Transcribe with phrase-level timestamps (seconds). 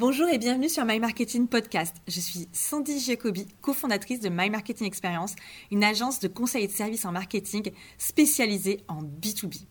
[0.00, 1.94] Bonjour et bienvenue sur My Marketing Podcast.
[2.08, 5.34] Je suis Sandy Jacobi, cofondatrice de My Marketing Experience,
[5.70, 9.66] une agence de conseil et de services en marketing spécialisée en B2B.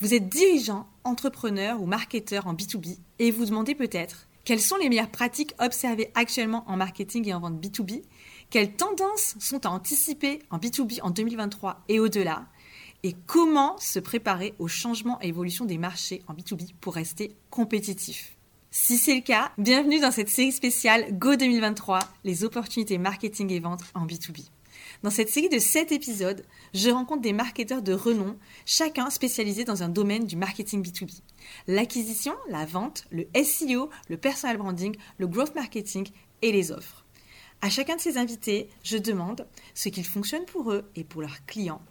[0.00, 4.88] Vous êtes dirigeant, entrepreneur ou marketeur en B2B et vous demandez peut-être quelles sont les
[4.88, 8.02] meilleures pratiques observées actuellement en marketing et en vente B2B
[8.50, 12.48] Quelles tendances sont à anticiper en B2B en 2023 et au-delà?
[13.04, 18.36] Et comment se préparer aux changements et évolutions des marchés en B2B pour rester compétitif?
[18.72, 23.58] Si c'est le cas, bienvenue dans cette série spéciale Go 2023, les opportunités marketing et
[23.58, 24.48] vente en B2B.
[25.02, 29.82] Dans cette série de 7 épisodes, je rencontre des marketeurs de renom, chacun spécialisé dans
[29.82, 31.20] un domaine du marketing B2B.
[31.66, 36.08] L'acquisition, la vente, le SEO, le personal branding, le growth marketing
[36.42, 37.04] et les offres.
[37.62, 41.44] À chacun de ces invités, je demande ce qu'il fonctionne pour eux et pour leurs
[41.44, 41.82] clients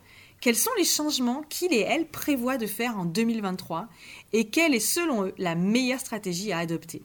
[0.41, 3.87] quels sont les changements qu'ils et elles prévoient de faire en 2023
[4.33, 7.03] et quelle est selon eux la meilleure stratégie à adopter?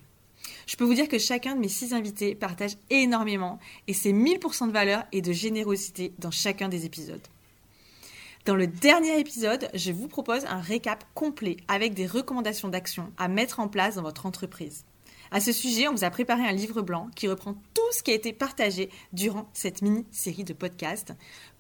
[0.67, 4.69] Je peux vous dire que chacun de mes six invités partage énormément et c'est 1000%
[4.69, 7.27] de valeur et de générosité dans chacun des épisodes.
[8.45, 13.27] Dans le dernier épisode, je vous propose un récap complet avec des recommandations d'action à
[13.27, 14.85] mettre en place dans votre entreprise.
[15.31, 18.11] À ce sujet, on vous a préparé un livre blanc qui reprend tout ce qui
[18.11, 21.15] a été partagé durant cette mini-série de podcasts.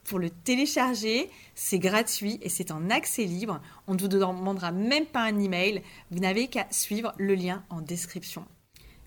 [0.05, 3.61] Pour le télécharger, c'est gratuit et c'est en accès libre.
[3.87, 5.83] On ne vous demandera même pas un email.
[6.11, 8.45] Vous n'avez qu'à suivre le lien en description.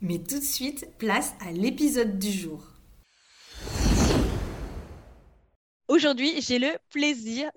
[0.02, 2.64] Mais tout de suite, place à l'épisode du jour.
[5.88, 7.50] Aujourd'hui, j'ai le plaisir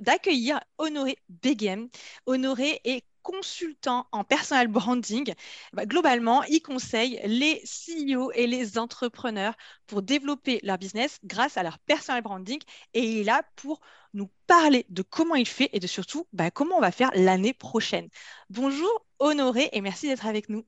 [0.00, 1.88] d'accueillir Honoré Beghem.
[2.26, 5.34] Honoré est consultant en personal branding.
[5.72, 9.54] Bah, globalement, il conseille les CEO et les entrepreneurs
[9.86, 12.60] pour développer leur business grâce à leur personal branding
[12.94, 13.80] et il est là pour
[14.14, 17.52] nous parler de comment il fait et de surtout bah, comment on va faire l'année
[17.52, 18.08] prochaine.
[18.48, 20.64] Bonjour Honoré et merci d'être avec nous.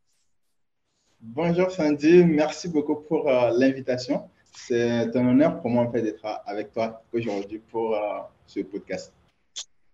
[1.20, 4.28] Bonjour Sandy, merci beaucoup pour euh, l'invitation.
[4.52, 9.12] C'est un honneur pour moi d'être avec toi aujourd'hui pour euh, ce podcast.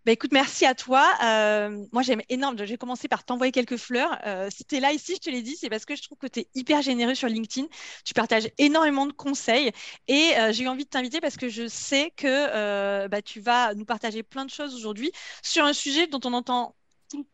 [0.05, 1.07] Bah, écoute, merci à toi.
[1.23, 2.65] Euh, moi, j'aime énormément.
[2.67, 4.19] J'ai commencé par t'envoyer quelques fleurs.
[4.27, 6.17] Euh, si tu es là ici, je te l'ai dit, c'est parce que je trouve
[6.19, 7.67] que tu es hyper généreux sur LinkedIn.
[8.05, 9.71] Tu partages énormément de conseils.
[10.07, 13.75] Et euh, j'ai eu envie de t'inviter parce que je sais que bah, tu vas
[13.75, 16.75] nous partager plein de choses aujourd'hui sur un sujet dont on entend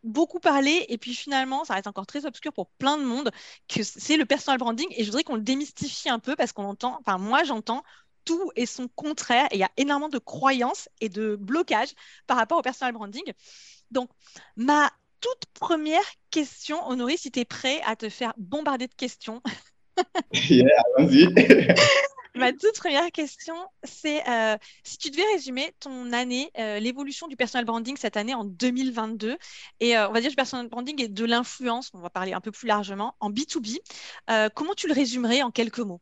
[0.04, 3.32] beaucoup parler et puis finalement ça reste encore très obscur pour plein de monde
[3.68, 6.62] que c'est le personal branding et je voudrais qu'on le démystifie un peu parce qu'on
[6.64, 7.82] entend enfin moi j'entends
[8.24, 9.46] tout et son contraire.
[9.50, 11.94] Et il y a énormément de croyances et de blocages
[12.26, 13.32] par rapport au personal branding.
[13.90, 14.10] Donc,
[14.56, 14.90] ma
[15.20, 19.42] toute première question, Honoré, si tu es prêt à te faire bombarder de questions.
[20.98, 21.28] allons-y.
[22.36, 27.36] Ma toute première question, c'est euh, si tu devais résumer ton année, euh, l'évolution du
[27.36, 29.36] personal branding cette année en 2022,
[29.78, 32.40] et euh, on va dire du personal branding et de l'influence, on va parler un
[32.40, 33.78] peu plus largement, en B2B,
[34.52, 36.00] comment tu le résumerais en quelques mots?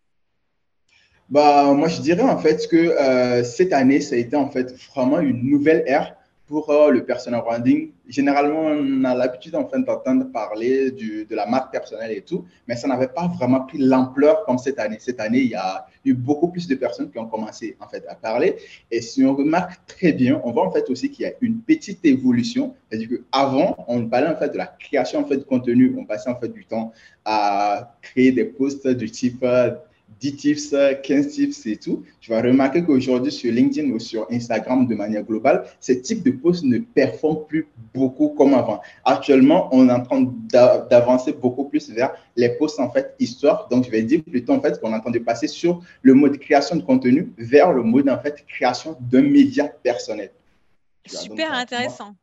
[1.32, 4.74] Bah, moi, je dirais en fait que euh, cette année, ça a été en fait
[4.94, 6.14] vraiment une nouvelle ère
[6.46, 7.92] pour euh, le personal branding.
[8.06, 12.44] Généralement, on a l'habitude en fait d'entendre parler du, de la marque personnelle et tout,
[12.68, 14.98] mais ça n'avait pas vraiment pris l'ampleur comme cette année.
[15.00, 18.04] Cette année, il y a eu beaucoup plus de personnes qui ont commencé en fait
[18.10, 18.56] à parler.
[18.90, 21.60] Et si on remarque très bien, on voit en fait aussi qu'il y a une
[21.60, 22.74] petite évolution.
[22.90, 25.94] C'est-à-dire qu'avant, on parlait en fait de la création en fait de contenu.
[25.98, 26.92] On passait en fait du temps
[27.24, 29.42] à créer des posts du type
[30.22, 34.86] 10 tips, 15 tips et tout, tu vas remarquer qu'aujourd'hui sur LinkedIn ou sur Instagram
[34.86, 38.80] de manière globale, ce type de posts ne performe plus beaucoup comme avant.
[39.04, 40.32] Actuellement, on est en train
[40.88, 43.66] d'avancer beaucoup plus vers les posts en fait histoire.
[43.68, 46.14] Donc, je vais dire plutôt en fait qu'on est en train de passer sur le
[46.14, 50.30] mode création de contenu vers le mode en fait création d'un média personnel.
[51.04, 52.14] Super intéressant.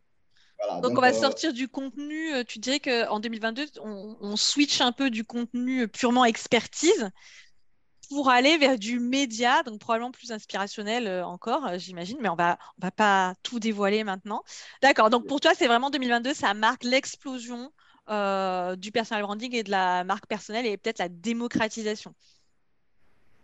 [0.82, 2.34] donc, on va euh, sortir du contenu.
[2.34, 7.12] Euh, tu dirais qu'en 2022, on, on, switch un peu du contenu purement expertise
[8.10, 12.36] pour aller vers du média, donc probablement plus inspirationnel euh, encore, euh, j'imagine, mais on
[12.36, 14.44] va, on va pas tout dévoiler maintenant.
[14.82, 17.72] D'accord, donc pour toi, c'est vraiment 2022, ça marque l'explosion
[18.10, 22.14] euh, du personal branding et de la marque personnelle et peut-être la démocratisation.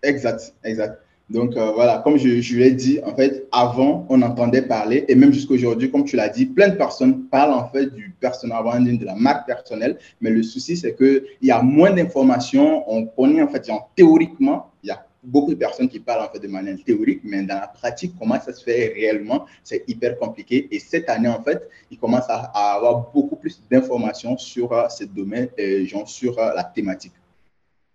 [0.01, 1.01] Exact, exact.
[1.29, 5.15] Donc euh, voilà, comme je, je l'ai dit, en fait, avant, on entendait parler, et
[5.15, 8.63] même jusqu'à aujourd'hui, comme tu l'as dit, plein de personnes parlent en fait du personal
[8.63, 13.07] branding, de la marque personnelle, mais le souci, c'est qu'il y a moins d'informations, on
[13.07, 16.47] connaît en fait, théoriquement, il y a beaucoup de personnes qui parlent en fait de
[16.47, 20.67] manière théorique, mais dans la pratique, comment ça se fait réellement, c'est hyper compliqué.
[20.69, 25.05] Et cette année, en fait, il commence à, avoir beaucoup plus d'informations sur euh, ce
[25.05, 27.13] domaine et genre, sur euh, la thématique.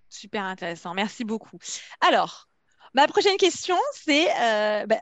[0.09, 1.59] Super intéressant, merci beaucoup.
[2.01, 2.50] Alors,
[2.95, 5.01] Ma prochaine question, c'est, euh, ben,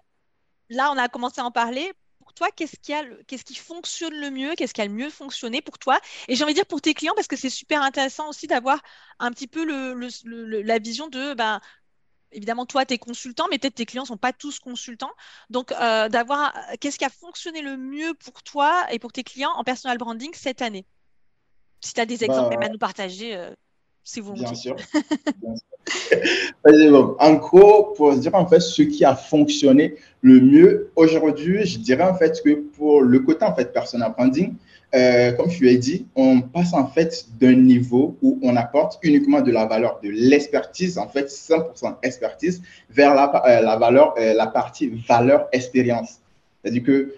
[0.69, 1.93] là, on a commencé à en parler.
[2.19, 5.09] Pour toi, qu'est-ce qui, a qu'est-ce qui fonctionne le mieux, qu'est-ce qui a le mieux
[5.09, 5.99] fonctionné pour toi?
[6.29, 8.83] Et j'ai envie de dire pour tes clients, parce que c'est super intéressant aussi d'avoir
[9.19, 11.61] un petit peu le, la vision de, ben,
[12.31, 15.13] évidemment, toi, tu es consultant, mais peut-être tes clients ne sont pas tous consultants.
[15.49, 19.53] Donc, euh, d'avoir qu'est-ce qui a fonctionné le mieux pour toi et pour tes clients
[19.53, 20.87] en personal branding cette année?
[21.81, 23.55] Si tu as des exemples bah, à nous partager, euh,
[24.09, 24.75] si vous Bien sûr.
[27.19, 32.05] en gros, pour dire en fait ce qui a fonctionné le mieux aujourd'hui, je dirais
[32.05, 34.55] en fait que pour le côté en fait personal branding,
[34.95, 38.99] euh, comme je lui ai dit, on passe en fait d'un niveau où on apporte
[39.03, 44.15] uniquement de la valeur, de l'expertise, en fait 100% expertise, vers la, euh, la valeur,
[44.19, 46.21] euh, la partie valeur expérience.
[46.63, 47.15] C'est-à-dire que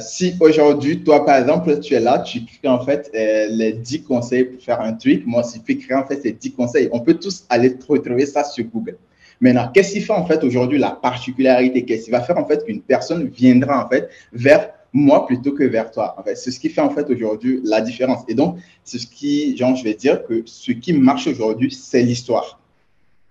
[0.00, 4.44] si aujourd'hui, toi, par exemple, tu es là, tu crées en fait les 10 conseils
[4.44, 6.88] pour faire un truc, moi je peux créer en fait ces 10 conseils.
[6.92, 8.96] On peut tous aller retrouver ça sur Google.
[9.40, 11.84] Maintenant, qu'est-ce qui fait en fait aujourd'hui la particularité?
[11.84, 15.64] Qu'est-ce qui va faire en fait qu'une personne viendra en fait vers moi plutôt que
[15.64, 16.14] vers toi?
[16.34, 18.22] C'est ce qui fait en fait aujourd'hui la différence.
[18.28, 22.02] Et donc, c'est ce qui, genre, je vais dire que ce qui marche aujourd'hui, c'est
[22.02, 22.60] l'histoire.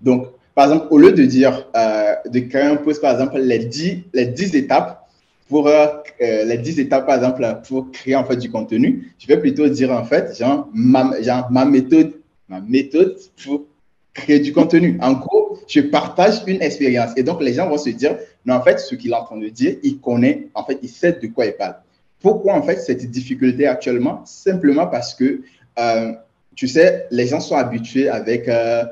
[0.02, 3.60] Donc, par exemple, au lieu de dire, euh, de créer un post, par exemple, les
[3.60, 5.08] 10, les 10 étapes
[5.50, 5.88] pour euh,
[6.22, 9.68] euh, les 10 étapes, par exemple, pour créer en fait du contenu, je vais plutôt
[9.68, 12.14] dire en fait, genre, ma, genre, ma méthode,
[12.48, 13.66] ma méthode pour
[14.14, 14.98] créer du contenu.
[15.02, 17.12] En gros, je partage une expérience.
[17.18, 19.38] Et donc, les gens vont se dire, non, en fait, ce qu'il est en train
[19.38, 21.78] de dire, il connaît, en fait, il sait de quoi il parle.
[22.22, 24.22] Pourquoi, en fait, cette difficulté actuellement?
[24.26, 25.42] Simplement parce que,
[25.80, 26.12] euh,
[26.56, 28.86] tu sais, les gens sont habitués avec, euh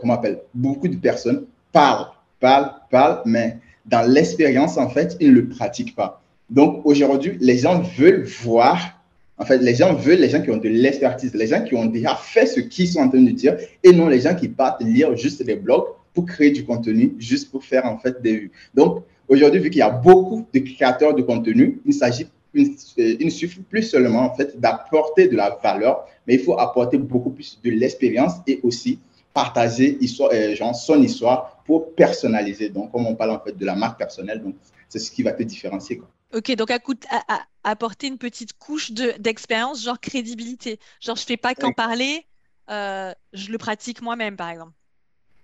[0.00, 2.06] comment on appelle, beaucoup de personnes parlent,
[2.38, 3.58] parlent, parlent, mais
[3.88, 6.22] dans l'expérience, en fait, ils ne le pratiquent pas.
[6.50, 8.98] Donc, aujourd'hui, les gens veulent voir
[9.38, 11.86] en fait, les gens veulent les gens qui ont de l'expertise, les gens qui ont
[11.86, 14.82] déjà fait ce qu'ils sont en train de dire et non les gens qui partent
[14.82, 18.50] lire juste des blogs pour créer du contenu, juste pour faire en fait des vues.
[18.74, 23.30] Donc, aujourd'hui, vu qu'il y a beaucoup de créateurs de contenu, il s'agit il ne
[23.30, 27.60] suffit plus seulement en fait d'apporter de la valeur, mais il faut apporter beaucoup plus
[27.62, 28.98] de l'expérience et aussi
[29.38, 32.70] partager histoire, euh, genre son histoire pour personnaliser.
[32.70, 34.56] Donc, comme on parle en fait de la marque personnelle, donc
[34.88, 35.98] c'est ce qui va te différencier.
[35.98, 36.08] Quoi.
[36.34, 36.80] Ok, donc à,
[37.10, 40.80] à, apporter une petite couche d'expérience, genre crédibilité.
[41.00, 42.26] Genre, je fais pas qu'en parler,
[42.68, 44.72] euh, je le pratique moi-même, par exemple.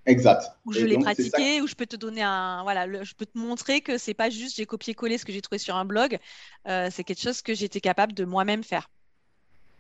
[0.07, 0.43] Exact.
[0.67, 3.81] Ou je l'ai pratiqué, ou je peux te donner un, voilà, je peux te montrer
[3.81, 6.19] que c'est pas juste j'ai copié-collé ce que j'ai trouvé sur un blog,
[6.67, 8.91] euh, c'est quelque chose que j'étais capable de moi-même faire.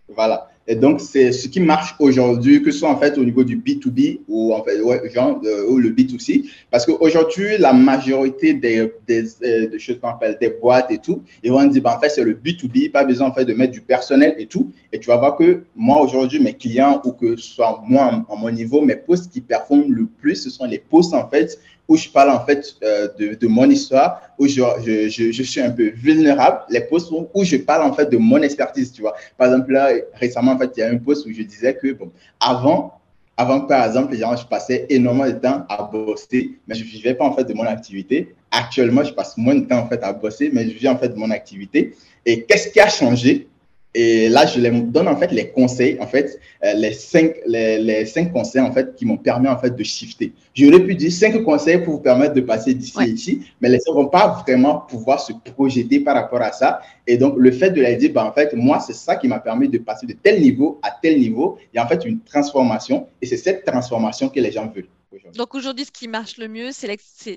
[0.08, 0.50] Voilà.
[0.66, 3.58] Et donc, c'est ce qui marche aujourd'hui, que ce soit en fait au niveau du
[3.58, 6.44] B2B ou en fait, ou le B2C.
[6.70, 11.64] Parce qu'aujourd'hui, la majorité euh, des choses qu'on appelle des boîtes et tout, ils vont
[11.64, 14.34] dire, ben, en fait, c'est le B2B, pas besoin en fait de mettre du personnel
[14.38, 14.72] et tout.
[14.92, 18.36] Et tu vas voir que moi, aujourd'hui, mes clients ou que ce soit moi, à
[18.36, 21.58] mon niveau, mes posts qui performent le plus, ce sont les posts en fait
[21.88, 25.70] où je parle en fait euh, de, mon histoire, où je, je, je, suis un
[25.70, 29.14] peu vulnérable, les posts où, je parle en fait de mon expertise, tu vois.
[29.36, 31.92] Par exemple, là, récemment, en fait, il y a un post où je disais que,
[31.92, 32.10] bon,
[32.40, 33.00] avant,
[33.36, 37.14] avant, par exemple, genre, je passais énormément de temps à bosser, mais je ne vivais
[37.14, 38.34] pas en fait de mon activité.
[38.50, 41.08] Actuellement, je passe moins de temps en fait à bosser, mais je vis en fait
[41.08, 41.94] de mon activité.
[42.24, 43.48] Et qu'est-ce qui a changé?
[43.94, 47.78] Et là, je leur donne en fait les conseils, en fait, euh, les, cinq, les,
[47.78, 50.32] les, cinq conseils en fait qui m'ont permis en fait de shifter.
[50.52, 53.78] J'aurais pu dire cinq conseils pour vous permettre de passer d'ici et ici, mais les
[53.86, 56.80] gens vont pas vraiment pouvoir se projeter par rapport à ça.
[57.06, 59.38] Et donc, le fait de leur dire, ben, en fait, moi, c'est ça qui m'a
[59.38, 61.58] permis de passer de tel niveau à tel niveau.
[61.72, 64.88] Il y a en fait une transformation et c'est cette transformation que les gens veulent.
[65.36, 66.88] Donc aujourd'hui, ce qui marche le mieux, c'est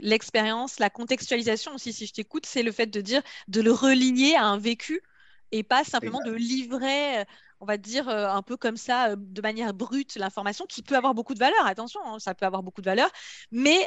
[0.01, 1.93] l'expérience, la contextualisation aussi.
[1.93, 5.03] Si je t'écoute, c'est le fait de dire, de le religner à un vécu
[5.51, 7.23] et pas simplement de livrer, euh,
[7.59, 10.95] on va dire, euh, un peu comme ça, euh, de manière brute, l'information qui peut
[10.95, 11.65] avoir beaucoup de valeur.
[11.65, 13.09] Attention, hein, ça peut avoir beaucoup de valeur,
[13.51, 13.77] mais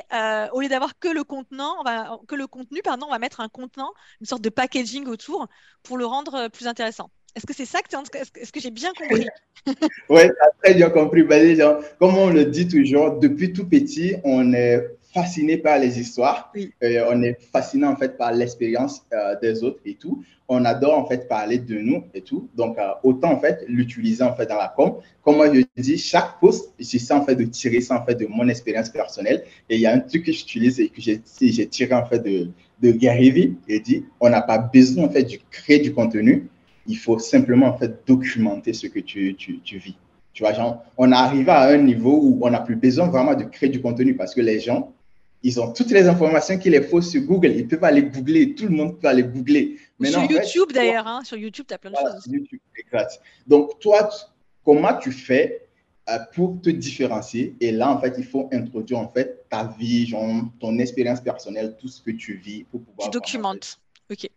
[0.52, 3.40] au lieu d'avoir que le contenant, on va, que le contenu, pardon, on va mettre
[3.40, 5.48] un contenant, une sorte de packaging autour
[5.82, 7.10] pour le rendre plus intéressant.
[7.36, 7.96] Est-ce que c'est ça que tu
[8.40, 9.26] Est-ce que j'ai bien compris?
[10.08, 11.22] Oui, tu as très bien compris.
[11.22, 16.52] Ben, comme on le dit toujours, depuis tout petit, on est fasciné par les histoires.
[16.82, 19.04] on est fasciné en fait par l'expérience
[19.42, 22.48] des autres et tout on adore en fait parler de nous et tout.
[22.56, 24.96] Donc, euh, autant en fait l'utiliser en fait dans la com.
[25.22, 28.26] Comme moi je dis, chaque post, j'essaie en fait de tirer ça en fait de
[28.26, 29.44] mon expérience personnelle.
[29.68, 31.20] Et il y a un truc que j'utilise et que j'ai
[31.68, 32.48] tiré en fait de,
[32.82, 33.56] de Gary Vee.
[33.68, 36.48] Il dit, on n'a pas besoin en fait de créer du contenu.
[36.88, 39.94] Il faut simplement en fait documenter ce que tu, tu, tu vis.
[40.32, 43.44] Tu vois, genre, on arrive à un niveau où on n'a plus besoin vraiment de
[43.44, 44.92] créer du contenu parce que les gens,
[45.42, 47.52] ils ont toutes les informations qu'il les faut sur Google.
[47.52, 48.54] Ils peuvent aller googler.
[48.54, 49.78] Tout le monde peut aller googler.
[50.02, 51.06] sur YouTube d'ailleurs.
[51.06, 51.23] Hein.
[51.25, 52.26] Sur YouTube, tu as plein de choses.
[52.26, 53.20] YouTube, exact.
[53.47, 54.11] Donc, toi,
[54.64, 55.66] comment tu fais
[56.09, 57.56] euh, pour te différencier?
[57.61, 60.12] Et là, en fait, il faut introduire en fait ta vie,
[60.61, 63.09] ton expérience personnelle, tout ce que tu vis pour pouvoir.
[63.09, 63.80] Tu documentes.
[64.11, 64.28] Ok.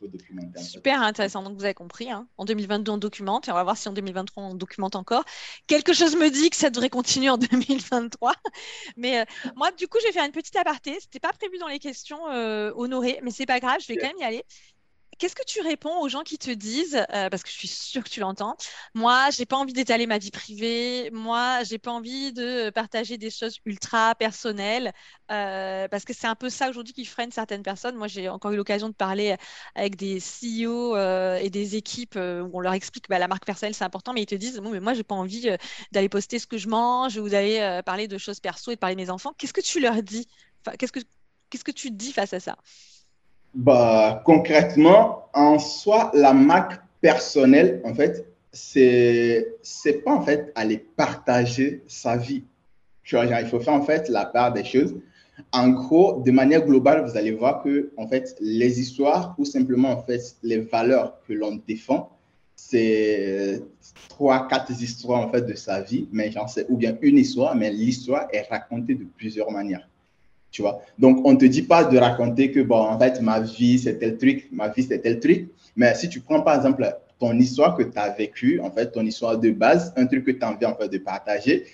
[0.00, 0.62] Faut documenter.
[0.62, 1.42] Super intéressant.
[1.42, 2.26] Donc, vous avez compris, hein.
[2.38, 5.24] en 2022, on documente et on va voir si en 2023, on documente encore.
[5.66, 8.32] Quelque chose me dit que ça devrait continuer en 2023.
[8.96, 9.24] Mais euh,
[9.56, 10.92] moi, du coup, je vais faire une petite aparté.
[11.00, 13.96] Ce n'était pas prévu dans les questions euh, honorées, mais c'est pas grave, je vais
[13.96, 14.42] quand même y aller.
[15.20, 18.02] Qu'est-ce que tu réponds aux gens qui te disent, euh, parce que je suis sûre
[18.02, 18.56] que tu l'entends,
[18.94, 23.30] moi, j'ai pas envie d'étaler ma vie privée, moi, j'ai pas envie de partager des
[23.30, 24.94] choses ultra personnelles,
[25.30, 27.96] euh, parce que c'est un peu ça aujourd'hui qui freine certaines personnes.
[27.96, 29.36] Moi, j'ai encore eu l'occasion de parler
[29.74, 33.44] avec des CEO euh, et des équipes où on leur explique que bah, la marque
[33.44, 35.50] personnelle, c'est important, mais ils te disent, bon, mais moi, j'ai pas envie
[35.92, 38.96] d'aller poster ce que je mange ou d'aller parler de choses perso et de parler
[38.96, 39.34] de mes enfants.
[39.36, 40.26] Qu'est-ce que tu leur dis?
[40.78, 41.00] Qu'est-ce que
[41.50, 42.56] Qu'est-ce que tu dis face à ça?
[43.54, 50.78] Bah, concrètement, en soi, la marque personnelle, en fait, c'est c'est pas en fait aller
[50.78, 52.44] partager sa vie.
[53.12, 54.96] Il faut faire en la part des choses.
[55.52, 59.90] En gros, de manière globale, vous allez voir que en fait, les histoires ou simplement
[59.90, 62.16] en fait les valeurs que l'on défend,
[62.54, 63.62] c'est
[64.08, 67.56] trois, quatre histoires en fait de sa vie, mais genre c'est ou bien une histoire,
[67.56, 69.88] mais l'histoire est racontée de plusieurs manières
[70.50, 70.82] tu vois?
[70.98, 73.98] Donc, on ne te dit pas de raconter que, bon, en fait, ma vie, c'est
[73.98, 75.48] tel truc, ma vie, c'est tel truc.
[75.76, 76.84] Mais si tu prends, par exemple,
[77.18, 80.32] ton histoire que tu as vécue, en fait, ton histoire de base, un truc que
[80.32, 81.64] tu as envie, en fait, de partager,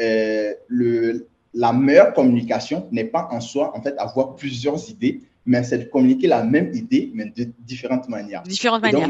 [0.00, 5.62] euh, le, la meilleure communication n'est pas en soi, en fait, avoir plusieurs idées, mais
[5.62, 8.42] c'est de communiquer la même idée, mais de différentes manières.
[8.42, 9.08] Différentes manières.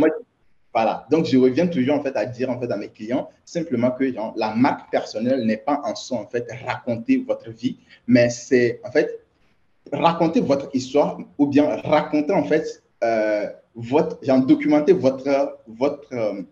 [0.77, 1.07] Voilà.
[1.11, 4.05] Donc, je reviens toujours, en fait, à dire, en fait, à mes clients, simplement que
[4.37, 8.91] la marque personnelle n'est pas en soi, en fait, raconter votre vie, mais c'est, en
[8.91, 9.09] fait,
[9.91, 16.43] raconter votre histoire ou bien raconter, en fait, euh, votre, genre, documenter votre, votre, euh,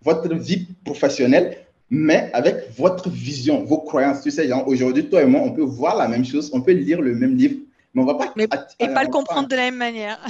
[0.00, 1.58] votre vie professionnelle,
[1.90, 4.22] mais avec votre vision, vos croyances.
[4.22, 7.02] Tu sais, aujourd'hui, toi et moi, on peut voir la même chose, on peut lire
[7.02, 7.56] le même livre,
[7.96, 8.32] mais on va pas.
[8.36, 8.46] Mais,
[8.78, 10.20] et pas le comprendre de la même manière.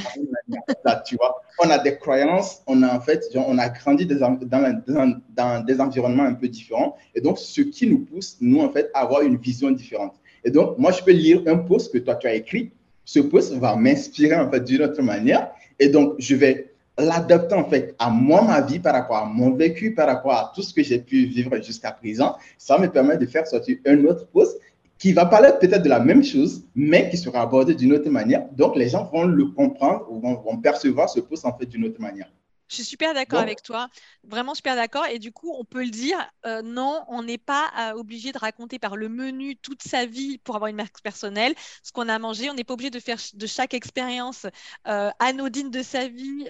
[1.04, 5.20] tu vois, on a des croyances, on a en fait, on a grandi dans, dans,
[5.37, 8.88] dans, des environnements un peu différents, et donc ce qui nous pousse, nous en fait,
[8.94, 10.14] à avoir une vision différente.
[10.44, 12.70] Et donc, moi, je peux lire un post que toi, tu as écrit.
[13.04, 15.50] Ce post va m'inspirer, en fait, d'une autre manière.
[15.80, 19.50] Et donc, je vais l'adapter, en fait, à moi, ma vie, par rapport à mon
[19.56, 22.37] vécu, par rapport à tout ce que j'ai pu vivre jusqu'à présent.
[22.58, 24.56] Ça me permet de faire sortir un autre post
[24.98, 28.46] qui va parler peut-être de la même chose, mais qui sera abordé d'une autre manière.
[28.52, 32.00] Donc, les gens vont le comprendre ou vont, percevoir ce post, en fait, d'une autre
[32.00, 32.30] manière.
[32.68, 33.88] Je suis super d'accord avec toi,
[34.25, 35.06] vraiment super d'accord.
[35.06, 38.38] Et du coup, on peut le dire, euh, non, on n'est pas euh, obligé de
[38.38, 41.54] raconter par le menu toute sa vie pour avoir une marque personnelle,
[41.85, 42.50] ce qu'on a mangé.
[42.50, 44.46] On n'est pas obligé de faire de chaque expérience
[44.88, 46.49] euh, anodine de sa vie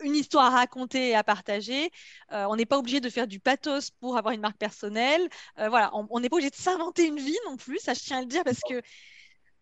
[0.00, 1.90] une histoire à raconter et à partager.
[2.30, 5.26] on n'est pas obligé de faire du pathos pour avoir une marque personnelle.
[5.56, 8.20] voilà, on n'est pas obligé de s'inventer une vie non plus, ça je tiens à
[8.20, 8.82] le dire parce que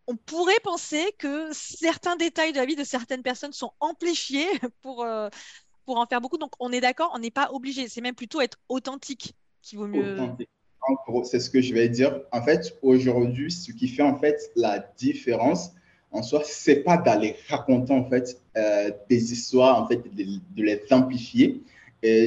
[0.07, 4.47] on pourrait penser que certains détails de la vie de certaines personnes sont amplifiés
[4.83, 5.29] pour, euh,
[5.85, 6.39] pour en faire beaucoup.
[6.39, 7.89] Donc, on est d'accord, on n'est pas obligé.
[7.89, 10.17] C'est même plutôt être authentique qui vaut mieux.
[11.25, 12.21] C'est ce que je vais dire.
[12.31, 15.73] En fait, aujourd'hui, ce qui fait en fait la différence
[16.11, 20.81] en soi, c'est pas d'aller raconter en fait euh, des histoires, en fait, de les
[20.93, 21.63] amplifier,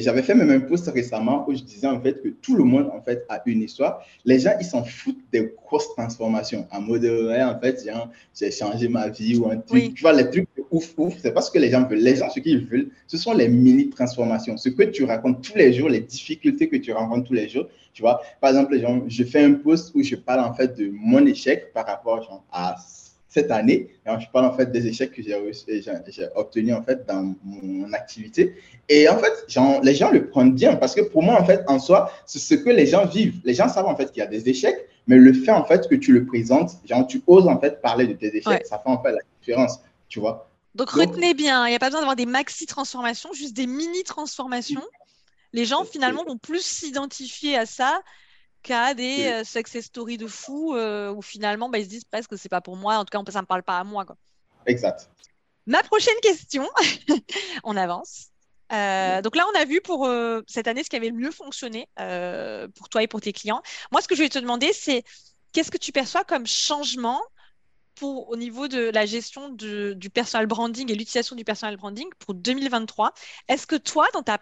[0.00, 2.90] j'avais fait même un post récemment où je disais en fait que tout le monde
[2.92, 4.04] en fait a une histoire.
[4.24, 6.66] Les gens, ils s'en foutent des grosses transformations.
[6.72, 7.86] En mode, ouais, en fait,
[8.34, 9.94] j'ai changé ma vie ou un truc.
[9.94, 12.00] Tu vois, les trucs de ouf, ouf, c'est pas ce que les gens veulent.
[12.00, 14.56] Les gens, ce qu'ils veulent, ce sont les mini transformations.
[14.56, 17.68] Ce que tu racontes tous les jours, les difficultés que tu rencontres tous les jours.
[17.92, 18.76] Tu vois, par exemple,
[19.08, 22.44] je fais un post où je parle en fait de mon échec par rapport genre,
[22.52, 22.76] à
[23.28, 23.90] cette année.
[24.06, 25.34] je parle en fait des échecs que j'ai
[26.34, 28.54] obtenus en fait dans mon activité.
[28.88, 29.32] Et en fait,
[29.82, 32.54] les gens le prennent bien parce que pour moi, en fait, en soi, c'est ce
[32.54, 33.40] que les gens vivent.
[33.44, 35.88] Les gens savent en fait qu'il y a des échecs, mais le fait en fait
[35.88, 38.90] que tu le présentes, genre, tu oses en fait parler de tes échecs, ça fait
[38.90, 40.50] en fait la différence, tu vois.
[40.74, 44.04] Donc, retenez bien, il n'y a pas besoin d'avoir des maxi transformations, juste des mini
[44.04, 44.84] transformations.
[45.52, 48.00] Les gens finalement vont plus s'identifier à ça
[48.68, 52.28] qu'à des euh, success stories de fou euh, où finalement bah, ils se disent presque
[52.28, 52.96] que c'est pas pour moi.
[52.96, 54.04] En tout cas, ça me parle pas à moi.
[54.04, 54.16] Quoi.
[54.66, 55.08] Exact.
[55.66, 56.68] Ma prochaine question,
[57.64, 58.26] on avance.
[58.70, 60.06] Euh, donc là, on a vu pour
[60.46, 61.88] cette année ce qui avait le mieux fonctionné
[62.74, 63.62] pour toi et pour tes clients.
[63.90, 65.02] Moi, ce que je vais te demander, c'est
[65.52, 67.22] qu'est-ce que tu perçois comme changement
[67.94, 72.34] pour, au niveau de la gestion du personal branding et l'utilisation du personal branding pour
[72.34, 73.14] 2023
[73.48, 74.38] Est-ce que toi, dans ta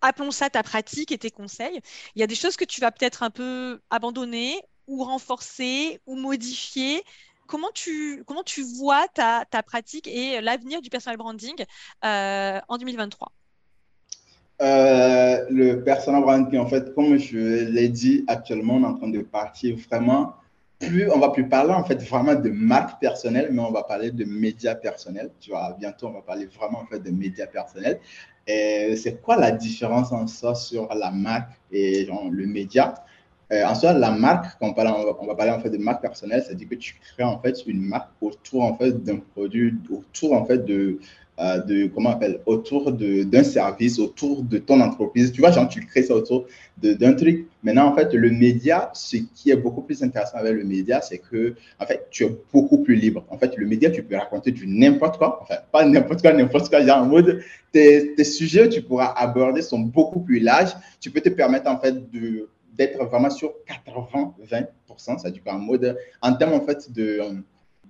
[0.00, 1.80] appelons ça ta pratique et tes conseils.
[2.14, 6.16] Il y a des choses que tu vas peut-être un peu abandonner ou renforcer ou
[6.16, 7.02] modifier.
[7.46, 11.64] Comment tu, comment tu vois ta, ta pratique et l'avenir du personal branding
[12.04, 13.32] euh, en 2023
[14.60, 19.08] euh, le personal branding, en fait, comme je l'ai dit actuellement, on est en train
[19.08, 20.34] de partir vraiment
[20.78, 24.10] plus, on va plus parler en fait vraiment de marque personnelle, mais on va parler
[24.10, 25.30] de médias personnels.
[25.40, 28.00] Tu vois, bientôt, on va parler vraiment en fait de médias personnels.
[28.46, 32.94] Et c'est quoi la différence en soi sur la marque et le média?
[33.52, 34.88] Euh, En soi, la marque, quand on, parle,
[35.26, 38.10] va, parler en fait de marque personnelle, c'est-à-dire que tu crées en fait une marque
[38.20, 40.98] autour en fait d'un produit, autour en fait de,
[41.38, 45.32] euh, de, comment appelle, autour d'un service, autour de ton entreprise.
[45.32, 46.46] Tu vois, genre, tu crées ça autour
[46.76, 47.46] d'un truc.
[47.62, 51.18] Maintenant, en fait, le média, ce qui est beaucoup plus intéressant avec le média, c'est
[51.18, 53.24] que, en fait, tu es beaucoup plus libre.
[53.30, 55.40] En fait, le média, tu peux raconter du n'importe quoi.
[55.42, 56.84] Enfin, pas n'importe quoi, n'importe quoi.
[56.84, 60.74] Genre, en mode, tes, tes sujets tu pourras aborder sont beaucoup plus larges.
[61.00, 64.66] Tu peux te permettre, en fait, de d'être vraiment sur 80-20%,
[65.18, 67.20] c'est-à-dire en mode, en termes en fait de,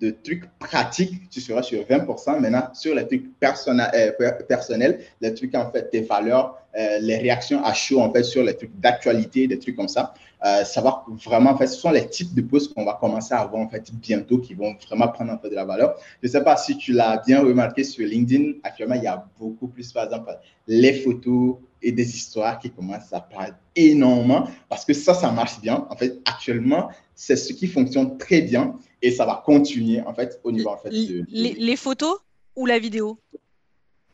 [0.03, 2.41] de trucs pratiques, tu seras sur 20%.
[2.41, 7.65] Maintenant, sur les trucs euh, personnels, les trucs en fait, tes valeurs, euh, les réactions
[7.65, 10.13] à chaud en fait sur les trucs d'actualité, des trucs comme ça,
[10.45, 13.33] euh, ça va vraiment, en fait, ce sont les types de posts qu'on va commencer
[13.33, 15.95] à avoir en fait bientôt qui vont vraiment prendre un peu de la valeur.
[16.21, 19.25] Je ne sais pas si tu l'as bien remarqué sur LinkedIn, actuellement, il y a
[19.39, 24.85] beaucoup plus, par exemple, les photos et des histoires qui commencent à apparaître énormément parce
[24.85, 25.87] que ça, ça marche bien.
[25.91, 30.41] En fait, actuellement, c'est ce qui fonctionne très bien et ça va continuer en fait
[30.45, 32.19] au niveau en fait de, les, photos
[32.57, 33.19] ou la vidéo?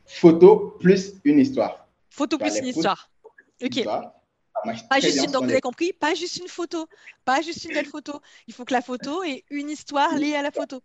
[0.05, 1.87] Photo plus une histoire.
[2.09, 3.11] Photo plus une histoire.
[3.63, 3.83] Ok.
[3.83, 6.87] pas juste une, donc vous avez compris, pas juste une photo,
[7.23, 8.19] pas juste une belle photo.
[8.47, 10.81] Il faut que la photo ait une histoire liée à la photo.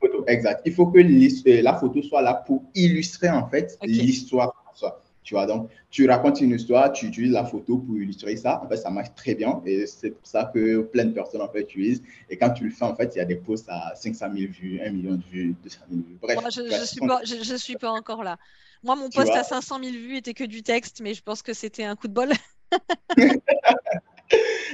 [0.00, 0.62] Photo, exact.
[0.64, 5.00] Il faut que euh, la photo soit là pour illustrer en fait l'histoire en soi.
[5.22, 8.60] Tu vois, donc, tu racontes une histoire, tu utilises la photo pour illustrer ça.
[8.64, 11.48] En fait, ça marche très bien et c'est pour ça que plein de personnes en
[11.48, 12.02] fait utilisent.
[12.28, 14.52] Et quand tu le fais, en fait, il y a des posts à 500 000
[14.52, 16.18] vues, 1 million de vues, 200 000 vues.
[16.20, 18.36] Bref, je ne suis, pas, je, suis pas encore là.
[18.82, 21.52] Moi, mon post à 500 000 vues était que du texte, mais je pense que
[21.52, 22.30] c'était un coup de bol.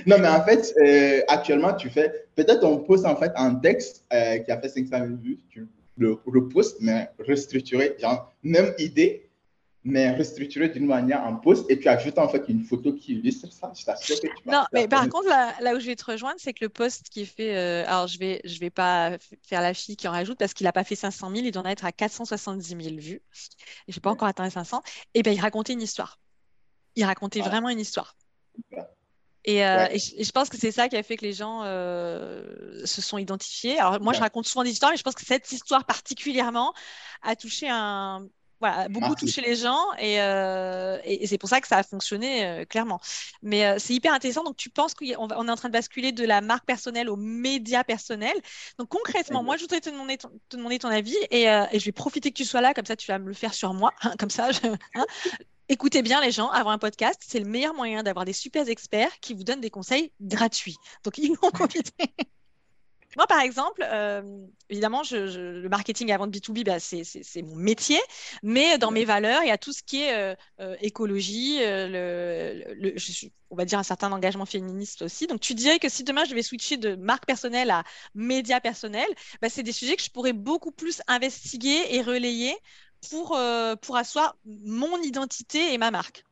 [0.07, 4.05] non, mais en fait, euh, actuellement, tu fais peut-être un post en fait en texte
[4.15, 9.28] euh, qui a fait 500 000 vues, tu le repostes, mais restructuré, genre même idée,
[9.89, 13.53] mais restructuré d'une manière en post et tu ajoutes en fait une photo qui illustre
[13.53, 13.73] ça.
[13.75, 14.53] Je t'assure que tu vas.
[14.53, 17.23] Non, mais par contre, là, où je vais te rejoindre, c'est que le post qui
[17.23, 17.57] est fait.
[17.57, 20.65] Euh, alors, je vais, je vais pas faire la fille qui en rajoute parce qu'il
[20.65, 23.23] n'a pas fait 500 000, il doit en être à 470 000 vues.
[23.89, 24.83] Je n'ai pas encore atteint les 500.
[25.15, 26.19] Et bien, il racontait une histoire.
[26.95, 28.17] Il racontait vraiment une histoire.
[29.45, 32.85] Et, euh, et, je, pense que c'est ça qui a fait que les gens euh,
[32.85, 33.79] se sont identifiés.
[33.79, 36.75] Alors moi, je raconte souvent des histoires, mais je pense que cette histoire particulièrement
[37.23, 38.27] a touché un,
[38.61, 42.45] voilà, beaucoup touché les gens euh, et, et, c'est pour ça que ça a fonctionné
[42.45, 43.01] euh, clairement.
[43.43, 44.43] Mais euh, c'est hyper intéressant.
[44.43, 47.17] Donc, tu penses qu'on on est en train de basculer de la marque personnelle au
[47.17, 48.35] média personnel.
[48.79, 51.85] Donc, concrètement, moi, je voudrais te demander ton, te demander ton avis et, et, je
[51.85, 53.93] vais profiter que tu sois là, comme ça, tu vas me le faire sur moi.
[54.03, 54.61] Hein, comme ça, je,
[54.95, 55.07] hein.
[55.71, 59.21] Écoutez bien les gens, avoir un podcast, c'est le meilleur moyen d'avoir des super experts
[59.21, 60.77] qui vous donnent des conseils gratuits.
[61.05, 61.93] Donc, ils vont profiter.
[63.17, 64.23] Moi, par exemple, euh,
[64.69, 67.99] évidemment, le marketing avant de B2B, bah, c'est mon métier,
[68.43, 71.59] mais dans mes valeurs, il y a tout ce qui est euh, euh, écologie,
[73.51, 75.27] on va dire un certain engagement féministe aussi.
[75.27, 77.83] Donc, tu dirais que si demain je devais switcher de marque personnelle à
[78.15, 79.09] média personnel,
[79.41, 82.55] bah, c'est des sujets que je pourrais beaucoup plus investiguer et relayer
[83.11, 83.39] pour,
[83.81, 86.25] pour asseoir mon identité et ma marque.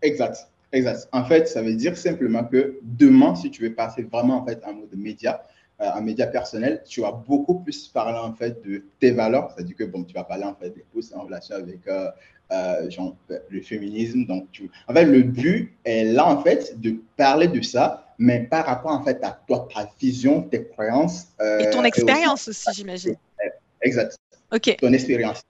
[0.00, 0.48] Exact.
[0.72, 1.08] Exact.
[1.12, 4.62] En fait, ça veut dire simplement que demain, si tu veux passer vraiment en fait
[4.64, 5.42] en mode média,
[5.78, 9.84] un média personnel, tu vas beaucoup plus parler en fait de tes valeurs, c'est-à-dire que
[9.84, 12.08] bon, tu vas parler en fait des posts en relation avec euh,
[12.50, 13.16] euh, genre,
[13.48, 14.24] le féminisme.
[14.26, 14.70] Donc, tu...
[14.88, 18.90] en fait, le but est là en fait de parler de ça, mais par rapport
[18.90, 21.28] en fait à toi, ta vision, tes croyances.
[21.40, 23.16] Euh, et ton expérience aussi, j'imagine.
[23.80, 24.16] Exact.
[24.52, 24.76] Ok.
[24.80, 25.42] Ton expérience.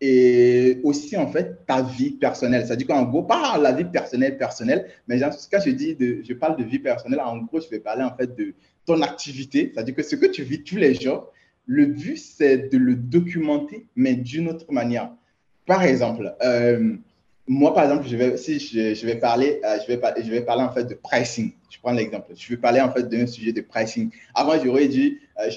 [0.00, 2.66] Et aussi, en fait, ta vie personnelle.
[2.66, 6.34] C'est-à-dire qu'en gros, pas la vie personnelle, personnelle, mais genre, quand je dis de, je
[6.34, 8.54] parle de vie personnelle, en gros, je vais parler en fait de
[8.86, 11.30] ton activité, c'est-à-dire que ce que tu vis tous les jours,
[11.66, 15.10] le but, c'est de le documenter, mais d'une autre manière.
[15.66, 16.96] Par exemple, euh,
[17.46, 20.62] moi, par exemple, je vais, si je, vais parler, euh, je, vais, je vais parler
[20.62, 21.52] en fait de pricing.
[21.70, 22.32] Je prends l'exemple.
[22.34, 24.10] Je vais parler en fait d'un sujet de pricing.
[24.34, 25.50] Avant, j'aurais dit, euh,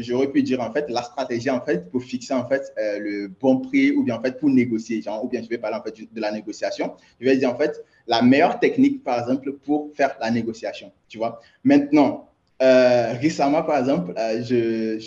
[0.00, 3.58] j'aurais pu dire en fait la stratégie en fait pour fixer en fait le bon
[3.58, 5.94] prix ou bien en fait pour négocier, genre, ou bien je vais parler en fait
[6.12, 6.94] de la négociation.
[7.20, 10.92] Je vais dire en fait la meilleure technique, par exemple, pour faire la négociation.
[11.08, 11.40] Tu vois.
[11.64, 12.31] Maintenant,
[12.62, 14.98] euh, récemment, par exemple, euh, je,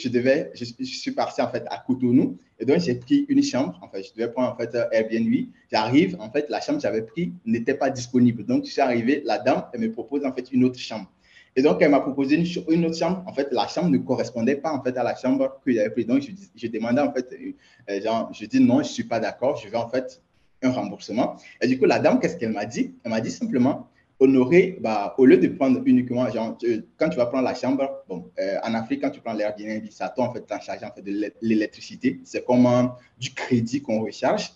[0.83, 3.79] suis parti en fait à Cotonou et donc j'ai pris une chambre.
[3.81, 5.33] En fait, je devais prendre en fait Airbnb.
[5.71, 8.45] J'arrive, en fait, la chambre que j'avais pris n'était pas disponible.
[8.45, 11.09] Donc, je suis arrivé, la dame, elle me propose en fait une autre chambre.
[11.55, 13.23] Et donc, elle m'a proposé une, autre chambre.
[13.25, 16.07] En fait, la chambre ne correspondait pas en fait à la chambre que j'avais prise.
[16.07, 17.33] Donc, je, je, demandais en fait,
[17.89, 19.55] euh, je dis non, je suis pas d'accord.
[19.55, 20.21] Je veux en fait
[20.61, 21.37] un remboursement.
[21.61, 22.95] Et du coup, la dame, qu'est-ce qu'elle m'a dit?
[23.05, 23.87] Elle m'a dit simplement
[24.19, 26.57] honorer, bah, au lieu de prendre uniquement, genre,
[26.97, 30.09] quand tu vas prendre la chambre, bon, euh, en Afrique, quand tu prends l'Airbnb, ça
[30.09, 32.19] toi en fait en charge en fait, de l'électricité.
[32.23, 32.67] C'est comme
[33.19, 34.51] du crédit qu'on recharge.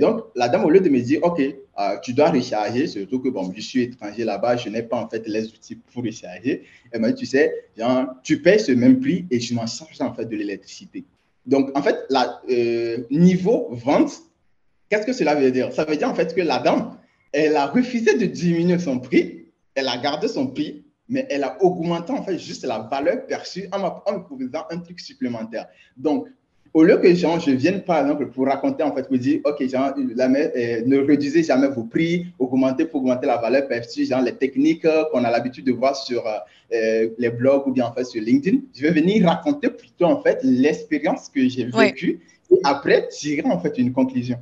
[0.00, 3.28] Donc, la dame, au lieu de me dire, OK, euh, tu dois recharger, surtout que
[3.28, 7.00] bon, je suis étranger là-bas, je n'ai pas en fait les outils pour recharger, elle
[7.00, 7.52] m'a dit, tu sais,
[8.22, 11.04] tu payes ce même prix et je m'en charge en fait de l'électricité.
[11.46, 14.12] Donc, en fait, la, euh, niveau vente,
[14.88, 15.72] qu'est-ce que cela veut dire?
[15.72, 16.96] Ça veut dire en fait que la dame,
[17.34, 21.62] elle a refusé de diminuer son prix, elle a gardé son prix, mais elle a
[21.62, 25.66] augmenté en fait juste la valeur perçue en, me proposant un truc supplémentaire.
[25.96, 26.28] Donc,
[26.72, 29.68] au lieu que genre, je vienne par exemple pour raconter en fait, pour dire, ok,
[29.68, 34.22] genre, la, euh, ne réduisez jamais vos prix, augmentez pour augmenter la valeur perçue, genre
[34.22, 36.38] les techniques qu'on a l'habitude de voir sur euh,
[36.72, 38.58] euh, les blogs ou bien en fait sur LinkedIn.
[38.74, 42.20] Je vais venir raconter plutôt en fait l'expérience que j'ai vécue
[42.50, 44.38] et après tirer en fait une conclusion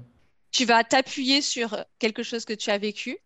[0.52, 3.18] tu vas t'appuyer sur quelque chose que tu as vécu,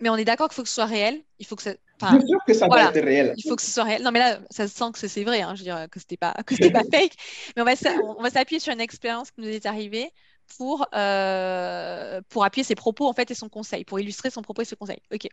[0.00, 1.22] mais on est d'accord qu'il faut que ce soit réel.
[1.38, 1.74] Il faut que ça.
[2.00, 3.34] Bien sûr que ça doit être réel.
[3.36, 4.02] Il faut que ce soit réel.
[4.02, 5.42] Non, mais là, ça se sent que c'est vrai.
[5.42, 7.14] Hein, je veux dire que c'était pas que c'était pas fake.
[7.54, 7.74] Mais on va
[8.18, 10.10] on va s'appuyer sur une expérience qui nous est arrivée
[10.56, 14.62] pour euh, pour appuyer ses propos en fait et son conseil, pour illustrer son propos
[14.62, 15.02] et ses conseils.
[15.12, 15.28] Ok.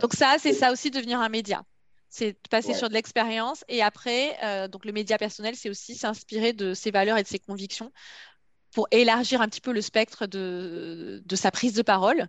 [0.00, 1.62] Donc ça, c'est ça aussi devenir un média.
[2.08, 6.52] C'est passer sur de l'expérience et après, euh, donc le média personnel, c'est aussi s'inspirer
[6.52, 7.92] de ses valeurs et de ses convictions
[8.72, 12.28] pour élargir un petit peu le spectre de, de sa prise de parole.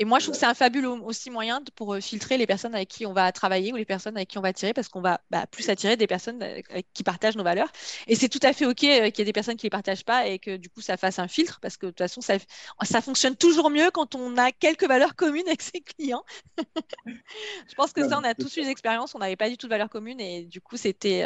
[0.00, 2.74] Et moi, je trouve que c'est un fabuleux aussi moyen pour euh, filtrer les personnes
[2.74, 5.00] avec qui on va travailler ou les personnes avec qui on va attirer parce qu'on
[5.00, 6.60] va bah, plus attirer des personnes euh,
[6.94, 7.70] qui partagent nos valeurs.
[8.08, 9.70] Et c'est tout à fait OK euh, qu'il y ait des personnes qui ne les
[9.70, 12.20] partagent pas et que du coup, ça fasse un filtre parce que de toute façon,
[12.20, 12.34] ça,
[12.82, 16.24] ça fonctionne toujours mieux quand on a quelques valeurs communes avec ses clients.
[17.06, 19.68] je pense que ça, on a tous eu des expériences, on n'avait pas du tout
[19.68, 21.24] de valeurs communes et du coup, c'était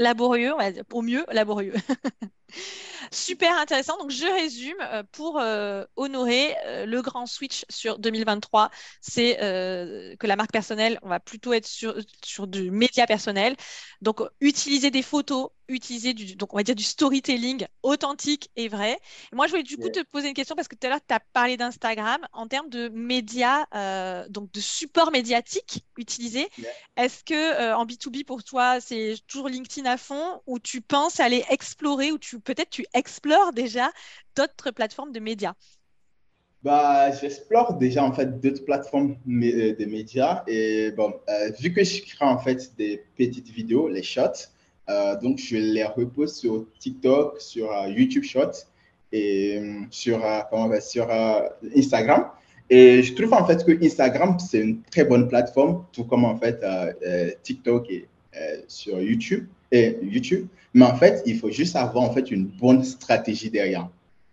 [0.00, 0.54] laborieux,
[0.88, 1.74] pour mieux, laborieux.
[3.12, 3.98] Super intéressant.
[3.98, 8.70] Donc, je résume euh, pour euh, honorer euh, le grand switch sur 2023.
[9.00, 9.36] C'est
[10.18, 13.56] que la marque personnelle, on va plutôt être sur, sur du média personnel.
[14.00, 18.98] Donc, utiliser des photos, utiliser du, donc on va dire du storytelling authentique et vrai.
[19.32, 21.14] moi, je voulais du coup te poser une question parce que tout à l'heure, tu
[21.14, 26.48] as parlé d'Instagram en termes de médias, euh, donc de support médiatique utilisé.
[26.96, 31.20] Est-ce que euh, en B2B pour toi, c'est toujours LinkedIn à fond ou tu penses
[31.20, 33.90] aller explorer ou tu peut-être tu explores déjà
[34.36, 35.54] d'autres plateformes de médias?
[36.62, 41.14] Bah, j'explore déjà en fait d'autres plateformes euh, de médias et bon,
[41.58, 44.50] vu que je crée en fait des petites vidéos, les shots,
[44.90, 48.66] euh, donc, je les repose sur TikTok, sur euh, YouTube Shorts
[49.12, 50.20] et euh, sur,
[50.80, 51.08] sur
[51.76, 52.26] Instagram.
[52.68, 56.36] Et je trouve en fait que Instagram, c'est une très bonne plateforme, tout comme en
[56.36, 56.64] fait
[57.42, 58.06] TikTok et
[58.68, 59.46] sur YouTube.
[59.72, 60.46] Et YouTube.
[60.74, 63.88] Mais en fait, il faut juste avoir en fait une bonne stratégie derrière.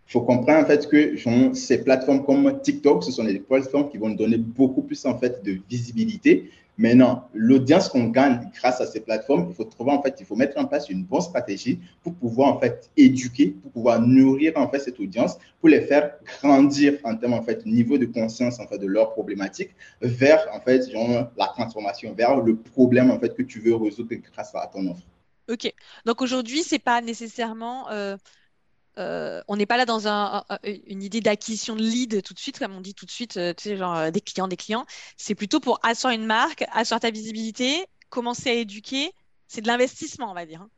[0.08, 1.16] Il faut comprendre en fait que
[1.54, 5.44] ces plateformes comme TikTok, ce sont des plateformes qui vont donner beaucoup plus en fait
[5.44, 10.16] de visibilité, Maintenant, l'audience qu'on gagne grâce à ces plateformes, il faut trouver en fait,
[10.20, 14.00] il faut mettre en place une bonne stratégie pour pouvoir en fait éduquer, pour pouvoir
[14.00, 18.06] nourrir en fait cette audience, pour les faire grandir en termes en fait niveau de
[18.06, 23.20] conscience en fait de leurs problématiques vers en fait la transformation, vers le problème en
[23.20, 25.02] fait que tu veux résoudre grâce à ton offre.
[25.50, 25.74] Ok.
[26.06, 28.18] Donc aujourd'hui, c'est pas nécessairement euh,
[28.98, 30.08] euh, on n'est pas là dans
[30.64, 33.54] une idée d'acquisition de lead tout de suite, comme on dit tout de suite, euh,
[33.54, 34.86] tu sais, genre euh, des clients, des clients.
[35.18, 39.12] C'est plutôt pour asseoir une marque, asseoir ta visibilité, commencer à éduquer.
[39.48, 40.62] C'est de l'investissement, on va dire.
[40.62, 40.70] Hein.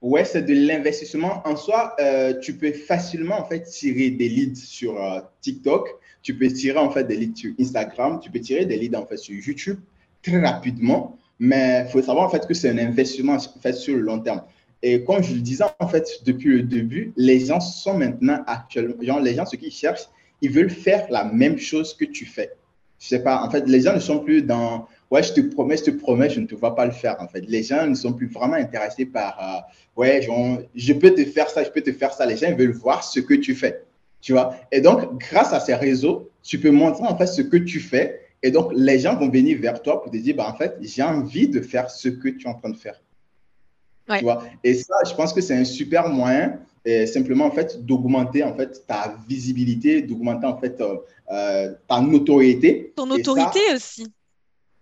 [0.00, 1.42] Ouais, c'est de l'investissement.
[1.46, 1.94] En soi,
[2.40, 4.96] tu peux facilement en fait tirer des leads sur
[5.42, 5.90] TikTok,
[6.22, 9.04] tu peux tirer en fait des leads sur Instagram, tu peux tirer des leads en
[9.04, 9.78] fait sur YouTube
[10.22, 11.18] très rapidement.
[11.38, 14.42] Mais il faut savoir en fait que c'est un investissement fait sur le long terme.
[14.82, 19.18] Et comme je le disais, en fait, depuis le début, les gens sont maintenant actuellement,
[19.18, 20.08] les gens, ce qu'ils cherchent,
[20.40, 22.50] ils veulent faire la même chose que tu fais.
[22.98, 25.76] Je sais pas, en fait, les gens ne sont plus dans, ouais, je te promets,
[25.76, 27.40] je te promets, je ne te vois pas le faire, en fait.
[27.48, 30.26] Les gens ne sont plus vraiment intéressés par, euh, ouais,
[30.74, 32.26] je peux te faire ça, je peux te faire ça.
[32.26, 33.82] Les gens veulent voir ce que tu fais,
[34.20, 34.54] tu vois.
[34.70, 38.20] Et donc, grâce à ces réseaux, tu peux montrer, en fait, ce que tu fais.
[38.42, 41.02] Et donc, les gens vont venir vers toi pour te dire, bah, en fait, j'ai
[41.02, 43.00] envie de faire ce que tu es en train de faire.
[44.64, 48.54] Et ça, je pense que c'est un super moyen, et simplement en fait, d'augmenter en
[48.54, 50.96] fait ta visibilité, d'augmenter en fait euh,
[51.30, 52.92] euh, ta notoriété.
[52.96, 54.06] Ton autorité aussi.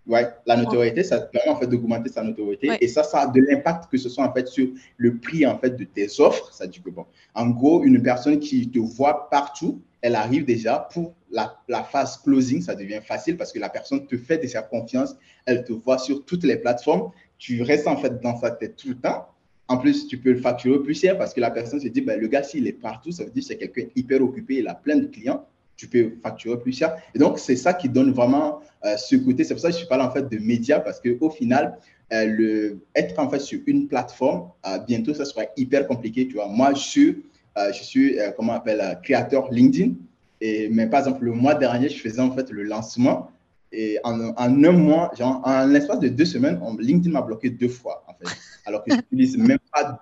[0.07, 2.71] Ouais, la notoriété, ça te permet en fait d'augmenter sa notoriété.
[2.81, 5.59] Et ça, ça a de l'impact que ce soit en fait sur le prix en
[5.59, 6.51] fait de tes offres.
[6.55, 7.05] Ça dit que bon,
[7.35, 12.17] en gros, une personne qui te voit partout, elle arrive déjà pour la, la, phase
[12.23, 15.75] closing, ça devient facile parce que la personne te fait de sa confiance, elle te
[15.75, 19.29] voit sur toutes les plateformes tu restes en fait dans sa tête tout le temps.
[19.69, 22.19] En plus, tu peux le facturer plus cher parce que la personne se dit, ben,
[22.19, 24.75] le gars, s'il est partout, ça veut dire que c'est quelqu'un hyper occupé, il a
[24.75, 25.47] plein de clients.
[25.77, 26.97] tu peux facturer plus cher.
[27.15, 29.45] Et donc, c'est ça qui donne vraiment euh, ce côté.
[29.45, 31.79] C'est pour ça que je parle en fait de médias parce qu'au final,
[32.13, 36.27] euh, le, être en fait sur une plateforme, euh, bientôt, ça sera hyper compliqué.
[36.27, 37.23] Tu vois, moi, je suis,
[37.57, 39.93] je suis comment on appelle, créateur LinkedIn.
[40.41, 43.31] Et, mais par exemple, le mois dernier, je faisais en fait le lancement.
[43.71, 47.69] Et en, en un mois, genre, en l'espace de deux semaines, LinkedIn m'a bloqué deux
[47.69, 48.35] fois, en fait.
[48.65, 50.01] Alors que je n'utilise même pas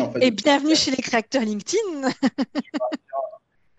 [0.00, 0.24] en fait.
[0.24, 2.08] Et bienvenue chez les créateurs LinkedIn.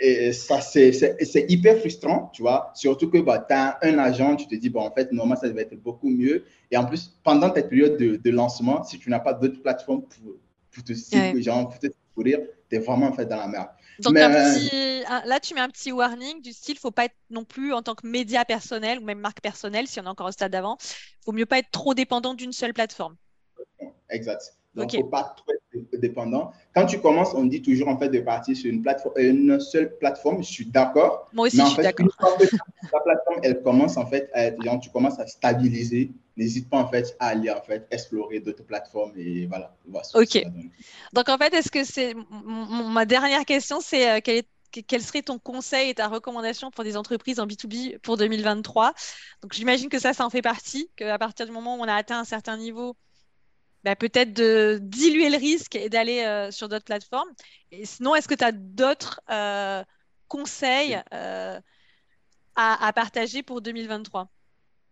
[0.01, 2.71] Et ça, c'est hyper frustrant, tu vois.
[2.73, 5.49] Surtout que bah, tu as un agent, tu te dis, bon, en fait, normalement, ça
[5.49, 6.45] devait être beaucoup mieux.
[6.71, 10.03] Et en plus, pendant cette période de, de lancement, si tu n'as pas d'autres plateformes
[10.03, 10.35] pour,
[10.71, 11.41] pour te ouais.
[11.41, 13.67] genre, pour te courir, tu es vraiment en fait dans la merde.
[13.99, 17.45] Donc, un petit, là, tu mets un petit warning du style, faut pas être non
[17.45, 20.31] plus en tant que média personnel ou même marque personnelle, si on est encore au
[20.31, 20.77] stade d'avant,
[21.23, 23.15] faut mieux pas être trop dépendant d'une seule plateforme.
[24.09, 24.58] Exact.
[24.75, 26.51] Donc, il ne faut pas trop être dépendant.
[26.75, 29.97] Quand tu commences, on dit toujours en fait de partir sur une, plateforme, une seule
[29.97, 30.43] plateforme.
[30.43, 31.27] Je suis d'accord.
[31.33, 32.07] Moi aussi, je suis d'accord.
[32.93, 36.11] La plateforme, elle commence en fait à être, genre, tu commences à stabiliser.
[36.37, 39.75] N'hésite pas en fait à aller en fait explorer d'autres plateformes et voilà.
[40.13, 40.45] ok.
[41.13, 45.39] Donc en fait, est-ce que c'est ma dernière question, c'est euh, quel quel serait ton
[45.39, 48.93] conseil et ta recommandation pour des entreprises en B2B pour 2023
[49.41, 51.95] Donc j'imagine que ça, ça en fait partie, qu'à partir du moment où on a
[51.95, 52.95] atteint un certain niveau,
[53.83, 57.29] bah, peut-être de diluer le risque et d'aller euh, sur d'autres plateformes.
[57.71, 59.83] Et sinon, est-ce que tu as d'autres euh,
[60.27, 61.59] conseils euh,
[62.55, 64.29] à, partager pour 2023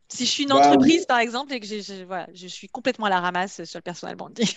[0.08, 3.20] Si je suis une bah entreprise, par exemple, et que je suis complètement à la
[3.20, 4.48] ramasse sur le personal branding.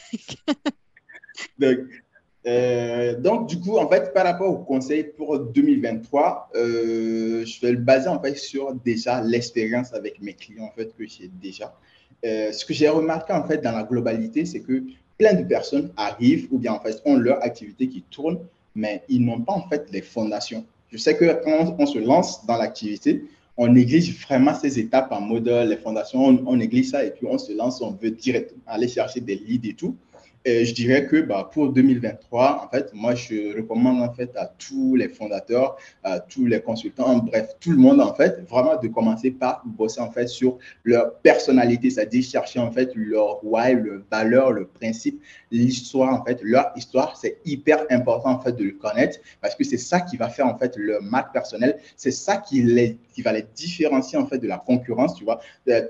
[3.19, 8.09] donc, du coup, en fait, par rapport aux conseils pour 2023, je vais le baser
[8.09, 11.77] en fait sur déjà l'expérience avec mes clients en fait que j'ai déjà.
[12.25, 14.83] Euh, ce que j'ai remarqué en fait dans la globalité, c'est que
[15.19, 18.39] plein de personnes arrivent ou bien en fait ont leur activité qui tourne,
[18.75, 20.65] mais ils n'ont pas en fait les fondations.
[20.91, 23.25] Je sais que quand on se lance dans l'activité,
[23.57, 27.27] on néglige vraiment ces étapes en mode les fondations, on, on, néglige ça et puis
[27.29, 29.97] on se lance, on veut directement aller chercher des leads et tout.
[30.47, 34.97] Je dirais que bah, pour 2023, en fait, moi, je recommande en fait à tous
[34.97, 39.33] les fondateurs, à tous les consultants, bref, tout le monde en fait, vraiment de commencer
[39.33, 44.53] par bosser en fait sur leur personnalité, c'est-à-dire chercher en fait leur why, leur valeur,
[44.53, 45.21] le principe,
[45.51, 49.65] l'histoire en fait, leur histoire, c'est hyper important en fait de le connaître parce que
[49.65, 53.23] c'est ça qui va faire en fait leur marque personnelle, c'est ça qui les qui
[53.23, 55.41] va les différencier en fait de la concurrence, tu vois.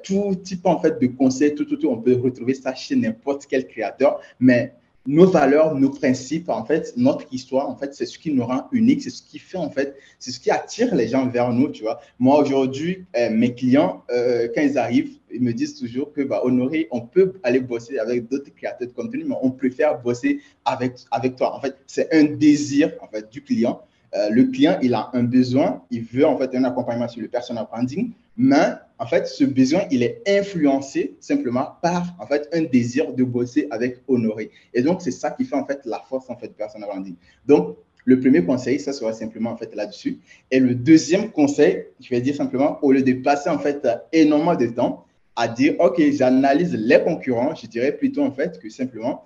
[0.03, 3.47] Tout type en fait de conseils, tout, tout, tout, on peut retrouver ça chez n'importe
[3.47, 4.75] quel créateur, mais
[5.07, 8.69] nos valeurs, nos principes, en fait, notre histoire, en fait, c'est ce qui nous rend
[8.71, 11.69] unique, c'est ce qui fait, en fait, c'est ce qui attire les gens vers nous,
[11.71, 12.01] tu vois.
[12.19, 16.41] Moi, aujourd'hui, euh, mes clients, euh, quand ils arrivent, ils me disent toujours que, bah,
[16.45, 20.95] Honoré, on peut aller bosser avec d'autres créateurs de contenu, mais on préfère bosser avec,
[21.11, 21.55] avec toi.
[21.55, 23.81] En fait, c'est un désir, en fait, du client.
[24.15, 27.29] Euh, le client, il a un besoin, il veut, en fait, un accompagnement sur le
[27.29, 32.63] personal branding, mais en fait, ce besoin, il est influencé simplement par en fait un
[32.63, 34.51] désir de bosser avec Honoré.
[34.75, 37.15] Et donc, c'est ça qui fait en fait la force en fait personal branding.
[37.47, 40.19] Donc, le premier conseil, ça sera simplement en fait là-dessus.
[40.51, 44.57] Et le deuxième conseil, je vais dire simplement, au lieu de passer en fait énormément
[44.57, 45.05] de temps
[45.41, 49.25] à dire, OK, j'analyse les concurrents, je dirais plutôt en fait que simplement,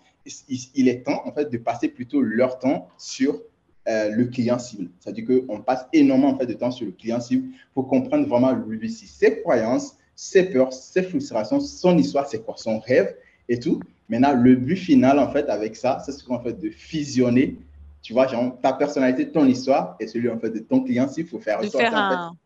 [0.76, 3.42] il est temps en fait de passer plutôt leur temps sur
[3.88, 4.90] euh, le client cible.
[5.00, 8.52] C'est-à-dire qu'on passe énormément en fait, de temps sur le client cible pour comprendre vraiment
[8.52, 13.16] lui aussi ses croyances, ses peurs, ses frustrations, son histoire, c'est quoi, son rêve
[13.48, 13.80] et tout.
[14.08, 17.58] Maintenant, le but final, en fait, avec ça, c'est ce qu'on fait de fusionner,
[18.02, 21.26] tu vois, genre, ta personnalité, ton histoire et celui, en fait, de ton client cible.
[21.26, 22.36] Il faut faire, de, faire un...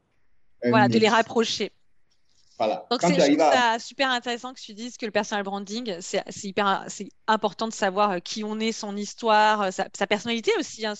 [0.70, 1.70] voilà, de les rapprocher.
[2.58, 6.86] Donc, c'est super intéressant que tu dises que le personal branding, c'est hyper
[7.26, 10.84] important de savoir euh, qui on est, son histoire, euh, sa, personnalité aussi.
[10.86, 10.94] Hein,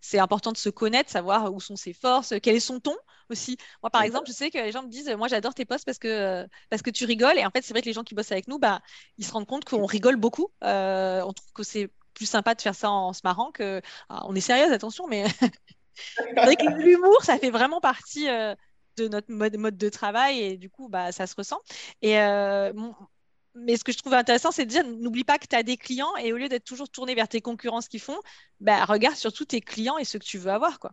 [0.00, 2.96] c'est important de se connaître, savoir où sont ses forces, quel est son ton
[3.30, 3.58] aussi.
[3.82, 5.98] Moi, par exemple, je sais que les gens me disent, moi, j'adore tes posts parce
[5.98, 7.38] que, parce que tu rigoles.
[7.38, 8.80] Et en fait, c'est vrai que les gens qui bossent avec nous, bah,
[9.18, 10.48] ils se rendent compte qu'on rigole beaucoup.
[10.64, 13.82] Euh, on trouve que c'est plus sympa de faire ça en, se marrant que.
[14.08, 15.24] Ah, on est sérieuse, attention, mais.
[16.78, 18.28] l'humour, ça fait vraiment partie
[18.98, 21.60] de notre mode, mode de travail et du coup, bah, ça se ressent.
[22.02, 22.72] Et euh,
[23.54, 25.76] mais ce que je trouve intéressant, c'est de dire n'oublie pas que tu as des
[25.76, 28.18] clients et au lieu d'être toujours tourné vers tes concurrents, ce qu'ils font,
[28.60, 30.78] bah, regarde surtout tes clients et ce que tu veux avoir.
[30.78, 30.92] quoi.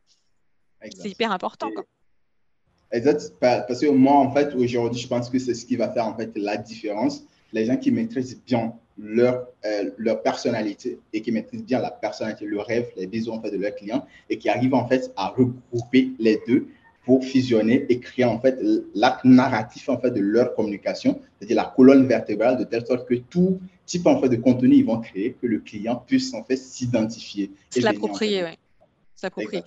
[0.81, 1.69] C'est hyper important.
[1.71, 1.85] Quoi.
[2.91, 3.33] Exact.
[3.39, 6.15] Parce que moi, en fait, aujourd'hui, je pense que c'est ce qui va faire en
[6.15, 7.23] fait la différence.
[7.53, 12.45] Les gens qui maîtrisent bien leur, euh, leur personnalité et qui maîtrisent bien la personnalité,
[12.45, 15.29] le rêve, les besoins en fait, de leurs clients et qui arrivent en fait à
[15.29, 16.67] regrouper les deux,
[17.05, 18.59] pour fusionner et créer en fait
[18.93, 23.15] l'acte narratif en fait de leur communication, c'est-à-dire la colonne vertébrale de telle sorte que
[23.15, 26.57] tout type en fait de contenu ils vont créer que le client puisse en fait
[26.57, 27.51] s'identifier.
[27.69, 29.29] Se l'approprier, oui.
[29.29, 29.61] compris.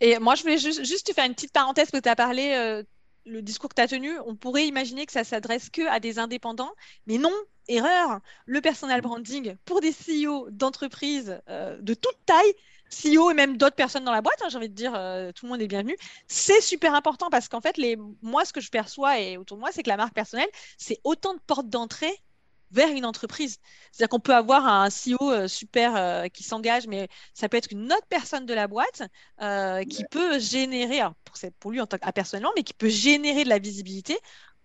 [0.00, 2.82] Et moi, je voulais juste, juste faire une petite parenthèse que tu as parlé, euh,
[3.26, 6.18] le discours que tu as tenu, on pourrait imaginer que ça s'adresse que à des
[6.18, 6.72] indépendants,
[7.06, 7.34] mais non,
[7.68, 8.20] erreur.
[8.46, 12.54] Le personal branding pour des CEO d'entreprises euh, de toute taille,
[12.90, 15.46] CEO et même d'autres personnes dans la boîte, hein, j'ai envie de dire, euh, tout
[15.46, 15.96] le monde est bienvenu.
[16.26, 19.60] C'est super important parce qu'en fait, les, moi, ce que je perçois et autour de
[19.60, 20.48] moi, c'est que la marque personnelle,
[20.78, 22.22] c'est autant de portes d'entrée
[22.70, 23.58] vers une entreprise.
[23.92, 27.72] C'est-à-dire qu'on peut avoir un CEO euh, super euh, qui s'engage, mais ça peut être
[27.72, 29.02] une autre personne de la boîte
[29.40, 33.44] euh, qui peut générer, pour, pour lui en tant que personnellement, mais qui peut générer
[33.44, 34.18] de la visibilité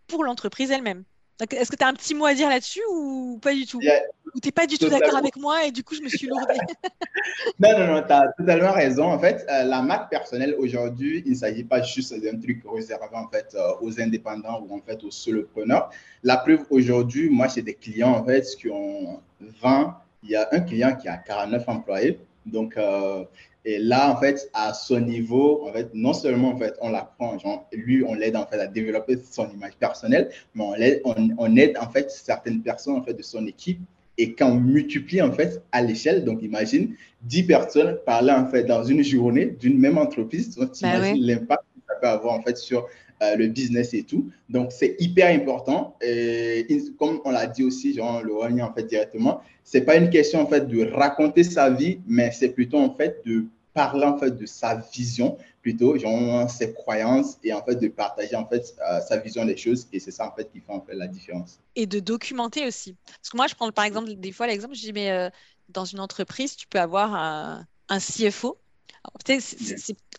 [0.07, 1.03] pour l'entreprise elle-même.
[1.51, 4.39] Est-ce que tu as un petit mot à dire là-dessus ou pas du tout Ou
[4.39, 6.53] tu n'es pas du tout d'accord avec moi et du coup je me suis lourdée
[7.59, 9.05] Non, non, non, tu as totalement raison.
[9.05, 13.05] En fait, euh, la marque personnelle aujourd'hui, il ne s'agit pas juste d'un truc réservé
[13.13, 15.89] en fait, euh, aux indépendants ou en fait aux solopreneurs.
[16.23, 19.19] La preuve aujourd'hui, moi, j'ai des clients en fait qui ont
[19.61, 19.97] 20.
[20.23, 22.19] Il y a un client qui a 49 employés.
[22.45, 23.23] Donc, euh,
[23.65, 27.37] et là, en fait, à son niveau, en fait, non seulement, en fait, on l'apprend,
[27.71, 31.01] lui, on l'aide, en fait, à développer son image personnelle, mais on aide,
[31.37, 33.79] on, aide, en fait, certaines personnes, en fait, de son équipe.
[34.17, 38.63] Et quand on multiplie, en fait, à l'échelle, donc imagine 10 personnes parler, en fait,
[38.63, 42.41] dans une journée d'une même entreprise, donc bah imagines l'impact que ça peut avoir, en
[42.41, 42.87] fait, sur
[43.21, 44.29] euh, le business et tout.
[44.49, 45.95] Donc, c'est hyper important.
[46.01, 46.65] Et
[46.97, 50.41] comme on l'a dit aussi, genre, le revient en fait directement, c'est pas une question
[50.41, 54.31] en fait de raconter sa vie, mais c'est plutôt en fait de parler en fait
[54.31, 58.99] de sa vision plutôt genre ses croyances et en fait de partager en fait euh,
[59.01, 61.59] sa vision des choses et c'est ça en fait qui fait en fait la différence
[61.75, 64.81] et de documenter aussi parce que moi je prends par exemple des fois l'exemple je
[64.81, 65.29] dis mais euh,
[65.69, 68.59] dans une entreprise tu peux avoir un CFO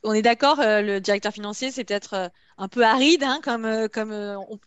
[0.02, 3.64] on est d'accord, euh, le directeur financier, c'est peut-être euh, un peu aride, hein, comme,
[3.64, 4.10] euh, comme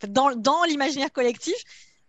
[0.07, 1.55] dans, dans l'imaginaire collectif,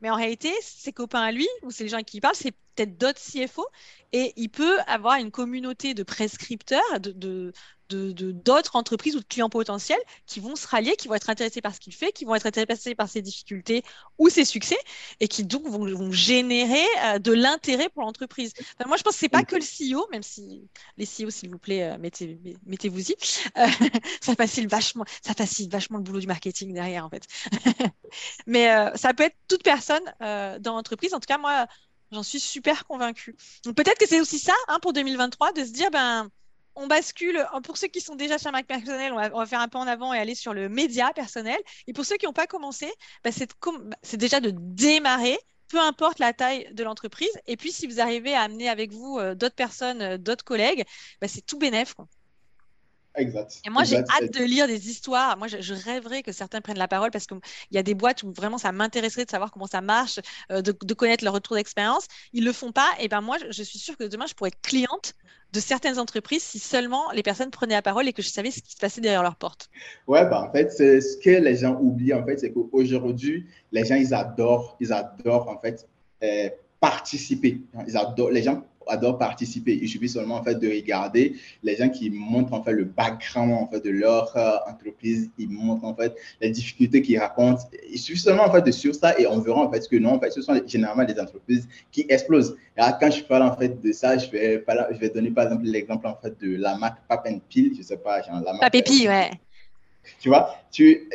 [0.00, 2.96] mais en réalité, ses copains à lui, ou c'est les gens qui parlent, c'est peut-être
[2.98, 3.66] d'autres CFO,
[4.12, 7.52] et il peut avoir une communauté de prescripteurs, de,
[7.88, 11.74] d'autres entreprises ou de clients potentiels qui vont se rallier, qui vont être intéressés par
[11.74, 13.82] ce qu'il fait, qui vont être intéressés par ses difficultés
[14.18, 14.78] ou ses succès,
[15.20, 18.52] et qui donc vont, générer euh, de l'intérêt pour l'entreprise.
[18.86, 21.58] moi, je pense que c'est pas que le CEO, même si les CEO, s'il vous
[21.58, 23.16] plaît, euh, mettez, mettez-vous-y.
[23.56, 23.66] Euh,
[24.20, 27.26] ça facilite vachement, ça facilite vachement le boulot du marketing derrière, en fait.
[28.46, 31.14] Mais ça peut être toute personne dans l'entreprise.
[31.14, 31.66] En tout cas, moi,
[32.12, 33.36] j'en suis super convaincue.
[33.64, 36.30] Donc peut-être que c'est aussi ça hein, pour 2023 de se dire ben
[36.78, 39.78] on bascule, pour ceux qui sont déjà sur Mac personnel, on va, faire un peu
[39.78, 41.58] en avant et aller sur le média personnel.
[41.86, 42.86] Et pour ceux qui n'ont pas commencé,
[43.24, 45.38] bah, bah, c'est déjà de démarrer,
[45.68, 47.30] peu importe la taille de l'entreprise.
[47.46, 50.84] Et puis, si vous arrivez à amener avec vous euh, d'autres personnes, euh, d'autres collègues,
[51.20, 51.94] bah, c'est tout bénéf.
[53.18, 53.60] Exact.
[53.66, 55.36] Et moi, j'ai hâte de lire des histoires.
[55.36, 57.38] Moi, je, rêverais que certains prennent la parole parce qu'il
[57.72, 60.94] y a des boîtes où vraiment ça m'intéresserait de savoir comment ça marche, euh, de,
[60.94, 62.06] connaître leur retour d'expérience.
[62.32, 62.88] Ils le font pas.
[63.00, 65.14] Et ben moi, je, suis sûre que demain, je pourrais être cliente
[65.52, 68.60] de certaines entreprises si seulement les personnes prenaient la parole et que je savais ce
[68.60, 69.70] qui se passait derrière leur porte.
[70.06, 73.84] Ouais, bah, en fait, c'est ce que les gens oublient, en fait, c'est qu'aujourd'hui, les
[73.84, 75.88] gens, ils adorent, ils adorent, en fait,
[76.22, 76.50] euh,
[76.80, 77.62] participer.
[77.86, 79.78] Ils adorent, les gens adorent participer.
[79.80, 83.52] Il suffit seulement en fait de regarder les gens qui montrent en fait le background
[83.52, 87.62] en fait de leur euh, entreprise, ils montrent en fait les difficultés qu'ils racontent.
[87.90, 90.14] Il suffit seulement en fait de suivre ça et on verra en fait que non,
[90.14, 92.56] en fait, ce sont généralement des entreprises qui explosent.
[92.76, 95.44] Et là, quand je parle en fait de ça, je vais, je vais donner par
[95.44, 98.74] exemple l'exemple en fait de la marque Pap Peel, je sais pas, genre la marque.
[99.08, 99.30] ouais.
[100.20, 101.08] Tu vois, tu,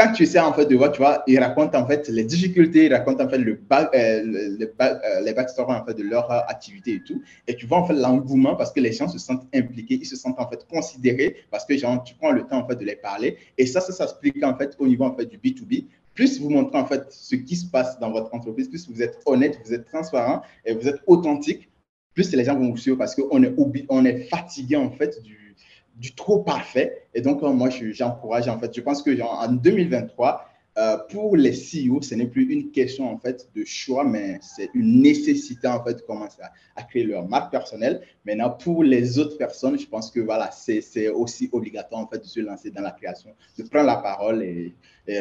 [0.00, 2.86] quand tu sais en fait de voir, tu vois, ils racontent en fait les difficultés,
[2.86, 6.40] ils racontent en fait le euh, le, euh, les backstories en fait de leur euh,
[6.48, 7.22] activité et tout.
[7.46, 10.16] Et tu vois en fait l'engouement parce que les gens se sentent impliqués, ils se
[10.16, 12.96] sentent en fait considérés parce que genre, tu prends le temps en fait de les
[12.96, 13.36] parler.
[13.58, 15.84] Et ça, ça s'explique en fait au niveau en fait du B2B.
[16.14, 19.18] Plus vous montrez en fait ce qui se passe dans votre entreprise, plus vous êtes
[19.26, 21.68] honnête, vous êtes transparent et vous êtes authentique,
[22.14, 23.54] plus les gens vont vous suivre parce qu'on est,
[23.88, 25.39] on est fatigué en fait du
[26.00, 27.06] du trop parfait.
[27.14, 30.46] Et donc, euh, moi, j'encourage, en fait, je pense que en 2023,
[30.78, 34.70] euh, pour les CEO, ce n'est plus une question en fait de choix, mais c'est
[34.72, 36.40] une nécessité en fait de commencer
[36.76, 38.00] à, créer leur marque personnelle.
[38.24, 42.24] Maintenant, pour les autres personnes, je pense que voilà, c'est aussi obligatoire en fait de
[42.24, 44.74] se lancer dans la création, de prendre la parole et,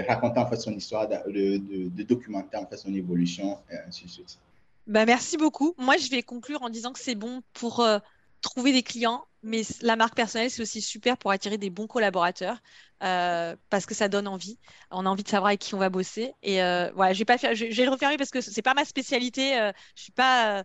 [0.07, 4.09] raconter en fait son histoire, de, de, documenter en fait son évolution et ainsi de
[4.11, 4.37] suite.
[4.85, 5.73] Bah, merci beaucoup.
[5.77, 7.97] Moi, je vais conclure en disant que c'est bon pour euh,
[8.41, 12.57] trouver des clients, mais la marque personnelle, c'est aussi super pour attirer des bons collaborateurs
[13.03, 14.59] euh, parce que ça donne envie.
[14.91, 16.33] On a envie de savoir avec qui on va bosser.
[16.43, 19.57] Et euh, voilà, je vais pas le refermer parce que c'est pas ma spécialité.
[19.57, 20.63] Euh, je suis pas,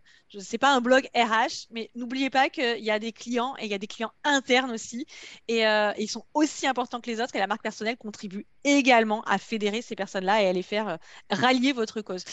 [0.60, 3.74] pas un blog RH, mais n'oubliez pas qu'il y a des clients et il y
[3.74, 5.06] a des clients internes aussi,
[5.48, 5.62] et,
[5.98, 7.36] ils sont aussi importants que les autres.
[7.36, 10.98] Et la marque personnelle contribue également à fédérer ces personnes-là et à les faire
[11.30, 12.24] rallier votre cause.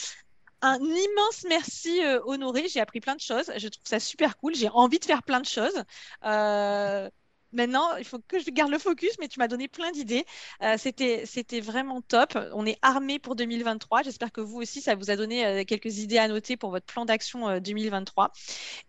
[0.62, 4.54] Un immense merci euh, Honoré, j'ai appris plein de choses, je trouve ça super cool,
[4.54, 5.84] j'ai envie de faire plein de choses.
[6.24, 7.10] Euh,
[7.52, 10.24] maintenant, il faut que je garde le focus, mais tu m'as donné plein d'idées.
[10.62, 12.38] Euh, c'était, c'était vraiment top.
[12.54, 14.04] On est armé pour 2023.
[14.04, 17.06] J'espère que vous aussi, ça vous a donné quelques idées à noter pour votre plan
[17.06, 18.32] d'action 2023.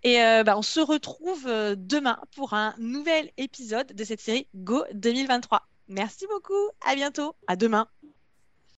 [0.02, 1.46] Et bah, on se retrouve
[1.76, 5.66] demain pour un nouvel épisode de cette série Go 2023.
[5.88, 6.68] Merci beaucoup.
[6.86, 7.34] À bientôt.
[7.46, 7.88] À demain.